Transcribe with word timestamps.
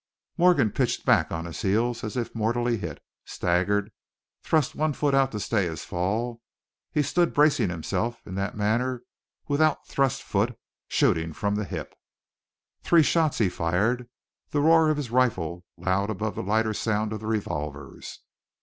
Morgan 0.35 0.71
pitched 0.71 1.05
back 1.05 1.31
on 1.31 1.45
his 1.45 1.61
heels 1.61 2.03
as 2.03 2.17
if 2.17 2.33
mortally 2.33 2.75
hit, 2.79 3.03
staggered, 3.23 3.91
thrust 4.41 4.73
one 4.73 4.93
foot 4.93 5.13
out 5.13 5.31
to 5.31 5.39
stay 5.39 5.65
his 5.67 5.83
fall. 5.83 6.41
He 6.91 7.03
stood 7.03 7.35
bracing 7.35 7.69
himself 7.69 8.19
in 8.25 8.33
that 8.33 8.57
manner 8.57 9.03
with 9.47 9.61
out 9.61 9.87
thrust 9.87 10.23
foot, 10.23 10.57
shooting 10.87 11.33
from 11.33 11.53
the 11.53 11.65
hip. 11.65 11.93
Three 12.81 13.03
shots 13.03 13.37
he 13.37 13.47
fired, 13.47 14.09
the 14.49 14.59
roar 14.61 14.89
of 14.89 14.97
his 14.97 15.11
rifle 15.11 15.65
loud 15.77 16.09
above 16.09 16.33
the 16.33 16.41
lighter 16.41 16.73
sound 16.73 17.13
of 17.13 17.19
the 17.19 17.27
revolvers. 17.27 18.21